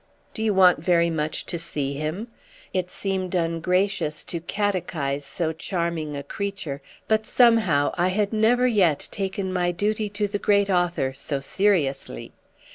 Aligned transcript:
"Do 0.33 0.41
you 0.41 0.51
want 0.51 0.83
very 0.83 1.11
much 1.11 1.45
to 1.45 1.59
see 1.59 1.93
him?" 1.93 2.29
It 2.73 2.89
seemed 2.89 3.35
ungracious 3.35 4.23
to 4.23 4.39
catechise 4.41 5.23
so 5.25 5.53
charming 5.53 6.17
a 6.17 6.23
creature, 6.23 6.81
but 7.07 7.27
somehow 7.27 7.93
I 7.95 8.07
had 8.07 8.33
never 8.33 8.65
yet 8.65 9.07
taken 9.11 9.53
my 9.53 9.71
duty 9.71 10.09
to 10.09 10.27
the 10.27 10.39
great 10.39 10.71
author 10.71 11.13
so 11.13 11.39
seriously. 11.39 12.31